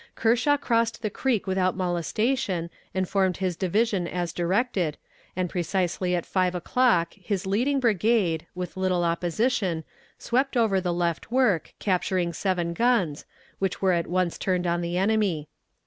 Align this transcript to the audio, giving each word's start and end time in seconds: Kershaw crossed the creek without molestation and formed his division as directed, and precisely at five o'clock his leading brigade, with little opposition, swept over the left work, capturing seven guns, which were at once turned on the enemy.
Kershaw 0.15 0.57
crossed 0.57 1.03
the 1.03 1.11
creek 1.11 1.45
without 1.45 1.77
molestation 1.77 2.71
and 2.91 3.07
formed 3.07 3.37
his 3.37 3.55
division 3.55 4.07
as 4.07 4.33
directed, 4.33 4.97
and 5.35 5.47
precisely 5.47 6.15
at 6.15 6.25
five 6.25 6.55
o'clock 6.55 7.13
his 7.13 7.45
leading 7.45 7.79
brigade, 7.79 8.47
with 8.55 8.75
little 8.75 9.03
opposition, 9.03 9.83
swept 10.17 10.57
over 10.57 10.81
the 10.81 10.91
left 10.91 11.31
work, 11.31 11.75
capturing 11.77 12.33
seven 12.33 12.73
guns, 12.73 13.25
which 13.59 13.79
were 13.79 13.93
at 13.93 14.07
once 14.07 14.39
turned 14.39 14.65
on 14.65 14.81
the 14.81 14.97
enemy. 14.97 15.47